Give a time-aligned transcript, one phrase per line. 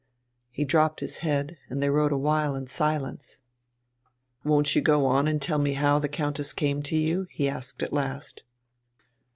[0.49, 3.39] He dropped his head, and they rode a while in silence.
[4.43, 7.83] "Won't you go on to tell me how the Countess came to you?" he asked
[7.83, 8.41] at last.